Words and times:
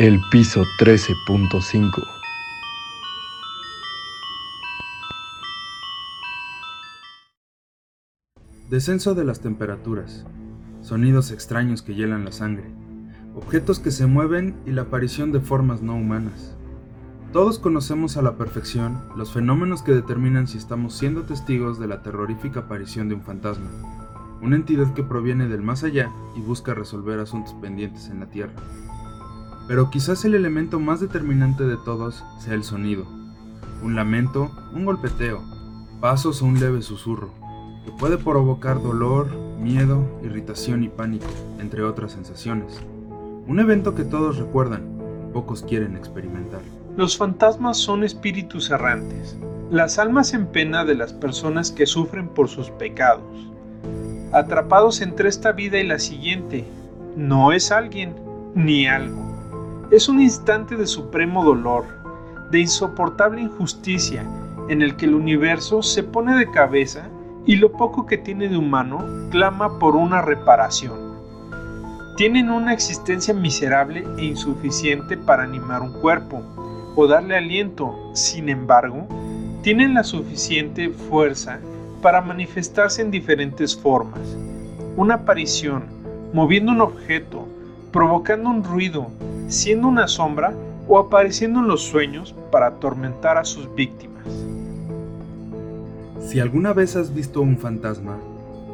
El 0.00 0.20
piso 0.30 0.62
13.5 0.78 2.06
Descenso 8.70 9.16
de 9.16 9.24
las 9.24 9.40
temperaturas. 9.40 10.24
Sonidos 10.82 11.32
extraños 11.32 11.82
que 11.82 11.96
hielan 11.96 12.24
la 12.24 12.30
sangre. 12.30 12.70
Objetos 13.34 13.80
que 13.80 13.90
se 13.90 14.06
mueven 14.06 14.54
y 14.66 14.70
la 14.70 14.82
aparición 14.82 15.32
de 15.32 15.40
formas 15.40 15.82
no 15.82 15.96
humanas. 15.96 16.54
Todos 17.32 17.58
conocemos 17.58 18.16
a 18.16 18.22
la 18.22 18.36
perfección 18.36 19.02
los 19.16 19.32
fenómenos 19.32 19.82
que 19.82 19.90
determinan 19.90 20.46
si 20.46 20.58
estamos 20.58 20.94
siendo 20.94 21.22
testigos 21.22 21.80
de 21.80 21.88
la 21.88 22.04
terrorífica 22.04 22.60
aparición 22.60 23.08
de 23.08 23.16
un 23.16 23.22
fantasma, 23.22 23.66
una 24.42 24.54
entidad 24.54 24.94
que 24.94 25.02
proviene 25.02 25.48
del 25.48 25.62
más 25.62 25.82
allá 25.82 26.12
y 26.36 26.40
busca 26.40 26.72
resolver 26.72 27.18
asuntos 27.18 27.52
pendientes 27.54 28.06
en 28.10 28.20
la 28.20 28.26
Tierra. 28.26 28.54
Pero 29.68 29.90
quizás 29.90 30.24
el 30.24 30.34
elemento 30.34 30.80
más 30.80 30.98
determinante 30.98 31.64
de 31.64 31.76
todos 31.76 32.24
sea 32.38 32.54
el 32.54 32.64
sonido. 32.64 33.06
Un 33.82 33.94
lamento, 33.94 34.50
un 34.72 34.86
golpeteo, 34.86 35.42
pasos 36.00 36.40
o 36.40 36.46
un 36.46 36.58
leve 36.58 36.80
susurro, 36.80 37.30
que 37.84 37.92
puede 37.92 38.16
provocar 38.16 38.82
dolor, 38.82 39.28
miedo, 39.60 40.02
irritación 40.24 40.82
y 40.84 40.88
pánico, 40.88 41.26
entre 41.60 41.82
otras 41.82 42.12
sensaciones. 42.12 42.80
Un 43.46 43.60
evento 43.60 43.94
que 43.94 44.04
todos 44.04 44.38
recuerdan, 44.38 44.84
pocos 45.34 45.62
quieren 45.62 45.96
experimentar. 45.96 46.62
Los 46.96 47.18
fantasmas 47.18 47.76
son 47.76 48.04
espíritus 48.04 48.70
errantes, 48.70 49.36
las 49.70 49.98
almas 49.98 50.32
en 50.32 50.46
pena 50.46 50.86
de 50.86 50.94
las 50.94 51.12
personas 51.12 51.70
que 51.70 51.84
sufren 51.84 52.28
por 52.28 52.48
sus 52.48 52.70
pecados. 52.70 53.50
Atrapados 54.32 55.02
entre 55.02 55.28
esta 55.28 55.52
vida 55.52 55.78
y 55.78 55.86
la 55.86 55.98
siguiente, 55.98 56.64
no 57.16 57.52
es 57.52 57.70
alguien 57.70 58.14
ni 58.54 58.86
algo 58.86 59.28
es 59.90 60.08
un 60.08 60.20
instante 60.20 60.76
de 60.76 60.86
supremo 60.86 61.42
dolor, 61.42 61.84
de 62.50 62.60
insoportable 62.60 63.40
injusticia, 63.40 64.24
en 64.68 64.82
el 64.82 64.96
que 64.96 65.06
el 65.06 65.14
universo 65.14 65.82
se 65.82 66.02
pone 66.02 66.36
de 66.36 66.50
cabeza 66.50 67.08
y 67.46 67.56
lo 67.56 67.72
poco 67.72 68.04
que 68.04 68.18
tiene 68.18 68.48
de 68.48 68.58
humano 68.58 69.02
clama 69.30 69.78
por 69.78 69.96
una 69.96 70.20
reparación. 70.20 71.16
Tienen 72.16 72.50
una 72.50 72.74
existencia 72.74 73.32
miserable 73.32 74.04
e 74.18 74.26
insuficiente 74.26 75.16
para 75.16 75.44
animar 75.44 75.80
un 75.80 75.92
cuerpo 76.00 76.42
o 76.94 77.06
darle 77.06 77.36
aliento, 77.36 77.94
sin 78.12 78.50
embargo, 78.50 79.06
tienen 79.62 79.94
la 79.94 80.04
suficiente 80.04 80.90
fuerza 80.90 81.60
para 82.02 82.20
manifestarse 82.20 83.00
en 83.00 83.10
diferentes 83.10 83.74
formas. 83.74 84.36
Una 84.96 85.14
aparición, 85.14 85.84
moviendo 86.34 86.72
un 86.72 86.82
objeto, 86.82 87.46
provocando 87.92 88.50
un 88.50 88.64
ruido, 88.64 89.10
siendo 89.48 89.88
una 89.88 90.06
sombra 90.06 90.52
o 90.86 90.98
apareciendo 90.98 91.60
en 91.60 91.68
los 91.68 91.82
sueños 91.82 92.34
para 92.52 92.66
atormentar 92.66 93.38
a 93.38 93.44
sus 93.44 93.74
víctimas. 93.74 94.24
Si 96.20 96.38
alguna 96.38 96.74
vez 96.74 96.96
has 96.96 97.14
visto 97.14 97.40
un 97.40 97.56
fantasma, 97.56 98.18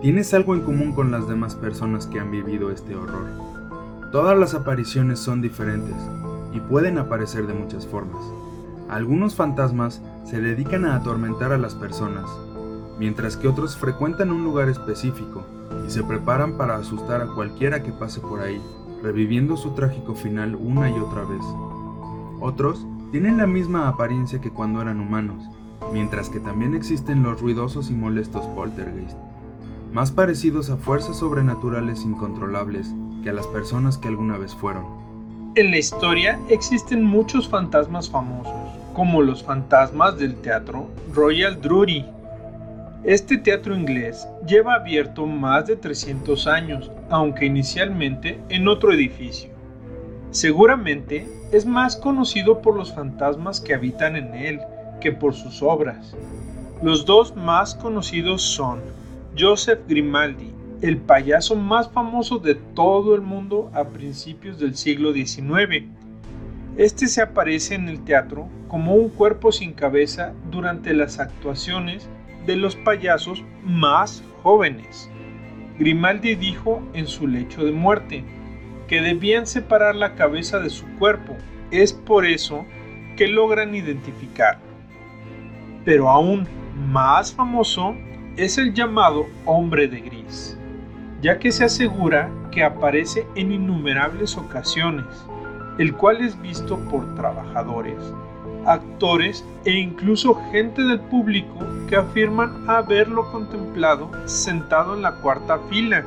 tienes 0.00 0.32
algo 0.32 0.54
en 0.54 0.62
común 0.62 0.92
con 0.92 1.10
las 1.10 1.28
demás 1.28 1.54
personas 1.54 2.06
que 2.06 2.18
han 2.18 2.30
vivido 2.30 2.70
este 2.70 2.96
horror. 2.96 3.26
Todas 4.10 4.38
las 4.38 4.54
apariciones 4.54 5.18
son 5.18 5.42
diferentes 5.42 5.96
y 6.54 6.60
pueden 6.60 6.96
aparecer 6.96 7.46
de 7.46 7.54
muchas 7.54 7.86
formas. 7.86 8.24
Algunos 8.88 9.34
fantasmas 9.34 10.00
se 10.24 10.40
dedican 10.40 10.86
a 10.86 10.96
atormentar 10.96 11.52
a 11.52 11.58
las 11.58 11.74
personas, 11.74 12.28
mientras 12.98 13.36
que 13.36 13.48
otros 13.48 13.76
frecuentan 13.76 14.30
un 14.30 14.44
lugar 14.44 14.70
específico 14.70 15.44
y 15.86 15.90
se 15.90 16.02
preparan 16.02 16.56
para 16.56 16.76
asustar 16.76 17.20
a 17.20 17.26
cualquiera 17.26 17.82
que 17.82 17.92
pase 17.92 18.20
por 18.20 18.40
ahí 18.40 18.60
reviviendo 19.02 19.56
su 19.56 19.70
trágico 19.70 20.14
final 20.14 20.54
una 20.54 20.88
y 20.88 20.94
otra 20.94 21.22
vez. 21.22 21.44
Otros 22.40 22.86
tienen 23.10 23.36
la 23.36 23.46
misma 23.46 23.88
apariencia 23.88 24.40
que 24.40 24.50
cuando 24.50 24.80
eran 24.80 25.00
humanos, 25.00 25.44
mientras 25.92 26.28
que 26.28 26.40
también 26.40 26.74
existen 26.74 27.22
los 27.22 27.40
ruidosos 27.40 27.90
y 27.90 27.94
molestos 27.94 28.46
poltergeist, 28.48 29.16
más 29.92 30.10
parecidos 30.10 30.70
a 30.70 30.76
fuerzas 30.76 31.18
sobrenaturales 31.18 32.04
incontrolables 32.04 32.94
que 33.22 33.30
a 33.30 33.32
las 33.32 33.46
personas 33.46 33.98
que 33.98 34.08
alguna 34.08 34.38
vez 34.38 34.54
fueron. 34.54 34.84
En 35.54 35.70
la 35.70 35.78
historia 35.78 36.40
existen 36.48 37.04
muchos 37.04 37.48
fantasmas 37.48 38.08
famosos, 38.08 38.54
como 38.94 39.20
los 39.20 39.42
fantasmas 39.42 40.18
del 40.18 40.36
teatro 40.36 40.88
Royal 41.14 41.60
Drury, 41.60 42.06
este 43.04 43.36
teatro 43.36 43.74
inglés 43.74 44.28
lleva 44.46 44.74
abierto 44.74 45.26
más 45.26 45.66
de 45.66 45.74
300 45.74 46.46
años, 46.46 46.90
aunque 47.10 47.46
inicialmente 47.46 48.40
en 48.48 48.68
otro 48.68 48.92
edificio. 48.92 49.50
Seguramente 50.30 51.28
es 51.50 51.66
más 51.66 51.96
conocido 51.96 52.62
por 52.62 52.76
los 52.76 52.94
fantasmas 52.94 53.60
que 53.60 53.74
habitan 53.74 54.14
en 54.14 54.34
él 54.34 54.60
que 55.00 55.10
por 55.10 55.34
sus 55.34 55.62
obras. 55.62 56.14
Los 56.80 57.04
dos 57.04 57.34
más 57.34 57.74
conocidos 57.74 58.40
son 58.40 58.80
Joseph 59.36 59.80
Grimaldi, 59.88 60.52
el 60.80 60.96
payaso 60.96 61.56
más 61.56 61.90
famoso 61.90 62.38
de 62.38 62.54
todo 62.54 63.16
el 63.16 63.20
mundo 63.20 63.70
a 63.74 63.84
principios 63.84 64.60
del 64.60 64.76
siglo 64.76 65.12
XIX. 65.12 65.86
Este 66.78 67.06
se 67.06 67.20
aparece 67.20 67.74
en 67.74 67.88
el 67.88 68.02
teatro 68.02 68.48
como 68.68 68.94
un 68.94 69.10
cuerpo 69.10 69.52
sin 69.52 69.74
cabeza 69.74 70.32
durante 70.50 70.94
las 70.94 71.18
actuaciones 71.20 72.08
de 72.46 72.56
los 72.56 72.76
payasos 72.76 73.44
más 73.62 74.24
jóvenes. 74.42 75.10
Grimaldi 75.78 76.34
dijo 76.34 76.82
en 76.94 77.06
su 77.06 77.26
lecho 77.26 77.62
de 77.64 77.72
muerte 77.72 78.24
que 78.88 79.02
debían 79.02 79.46
separar 79.46 79.94
la 79.94 80.14
cabeza 80.14 80.60
de 80.60 80.70
su 80.70 80.86
cuerpo. 80.98 81.36
Es 81.70 81.92
por 81.92 82.24
eso 82.24 82.64
que 83.16 83.28
logran 83.28 83.74
identificar. 83.74 84.58
Pero 85.84 86.08
aún 86.08 86.48
más 86.88 87.34
famoso 87.34 87.94
es 88.38 88.56
el 88.56 88.72
llamado 88.72 89.26
hombre 89.44 89.88
de 89.88 90.00
gris, 90.00 90.58
ya 91.20 91.38
que 91.38 91.52
se 91.52 91.64
asegura 91.64 92.30
que 92.50 92.64
aparece 92.64 93.26
en 93.34 93.52
innumerables 93.52 94.38
ocasiones, 94.38 95.06
el 95.78 95.94
cual 95.94 96.20
es 96.20 96.40
visto 96.40 96.78
por 96.90 97.14
trabajadores, 97.14 97.98
actores 98.66 99.44
e 99.64 99.72
incluso 99.72 100.40
gente 100.50 100.82
del 100.82 101.00
público 101.00 101.58
que 101.88 101.96
afirman 101.96 102.68
haberlo 102.68 103.30
contemplado 103.32 104.10
sentado 104.26 104.94
en 104.94 105.02
la 105.02 105.14
cuarta 105.16 105.58
fila. 105.70 106.04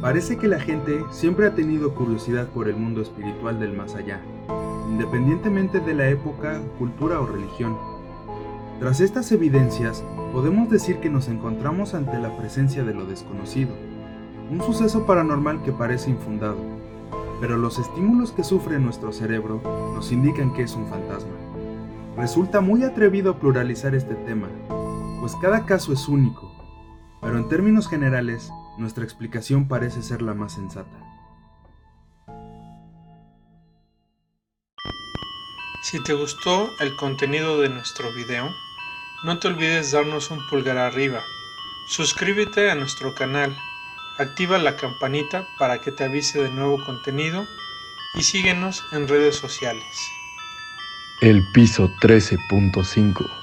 Parece 0.00 0.38
que 0.38 0.48
la 0.48 0.58
gente 0.58 1.04
siempre 1.10 1.46
ha 1.46 1.54
tenido 1.54 1.94
curiosidad 1.94 2.48
por 2.48 2.68
el 2.68 2.76
mundo 2.76 3.02
espiritual 3.02 3.60
del 3.60 3.74
más 3.74 3.94
allá, 3.94 4.20
independientemente 4.88 5.80
de 5.80 5.94
la 5.94 6.08
época, 6.08 6.60
cultura 6.78 7.20
o 7.20 7.26
religión. 7.26 7.76
Tras 8.78 9.00
estas 9.00 9.30
evidencias, 9.30 10.02
podemos 10.32 10.70
decir 10.70 11.00
que 11.00 11.10
nos 11.10 11.28
encontramos 11.28 11.92
ante 11.92 12.18
la 12.18 12.34
presencia 12.38 12.82
de 12.82 12.94
lo 12.94 13.04
desconocido, 13.04 13.74
un 14.50 14.62
suceso 14.62 15.04
paranormal 15.04 15.62
que 15.62 15.72
parece 15.72 16.10
infundado, 16.10 16.56
pero 17.40 17.56
los 17.56 17.78
estímulos 17.78 18.32
que 18.32 18.44
sufre 18.44 18.78
nuestro 18.78 19.12
cerebro 19.12 19.62
nos 19.94 20.12
indican 20.12 20.52
que 20.52 20.62
es 20.62 20.74
un 20.74 20.86
fantasma. 20.88 21.32
Resulta 22.16 22.60
muy 22.60 22.84
atrevido 22.84 23.38
pluralizar 23.38 23.94
este 23.94 24.14
tema, 24.14 24.48
pues 25.20 25.34
cada 25.40 25.64
caso 25.64 25.92
es 25.92 26.06
único, 26.06 26.52
pero 27.22 27.38
en 27.38 27.48
términos 27.48 27.88
generales, 27.88 28.50
nuestra 28.76 29.04
explicación 29.04 29.68
parece 29.68 30.02
ser 30.02 30.20
la 30.20 30.34
más 30.34 30.52
sensata. 30.52 31.06
Si 35.82 36.02
te 36.04 36.12
gustó 36.12 36.68
el 36.80 36.94
contenido 36.96 37.60
de 37.60 37.70
nuestro 37.70 38.12
video, 38.12 38.50
no 39.24 39.38
te 39.38 39.48
olvides 39.48 39.92
darnos 39.92 40.30
un 40.30 40.38
pulgar 40.50 40.76
arriba, 40.76 41.20
suscríbete 41.88 42.70
a 42.70 42.74
nuestro 42.74 43.14
canal 43.14 43.56
activa 44.20 44.58
la 44.58 44.76
campanita 44.76 45.48
para 45.58 45.80
que 45.80 45.92
te 45.92 46.04
avise 46.04 46.42
de 46.42 46.50
nuevo 46.50 46.84
contenido 46.84 47.46
y 48.14 48.22
síguenos 48.22 48.84
en 48.92 49.08
redes 49.08 49.36
sociales. 49.36 49.84
El 51.22 51.42
piso 51.52 51.90
13.5 52.00 53.39